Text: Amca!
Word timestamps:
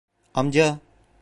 Amca! 0.33 0.67